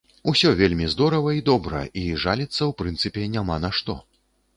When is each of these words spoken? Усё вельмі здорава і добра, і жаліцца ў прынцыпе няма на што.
Усё 0.31 0.49
вельмі 0.59 0.87
здорава 0.93 1.33
і 1.39 1.43
добра, 1.49 1.81
і 2.03 2.05
жаліцца 2.23 2.57
ў 2.57 2.71
прынцыпе 2.81 3.27
няма 3.35 3.59
на 3.67 3.71
што. 3.81 3.97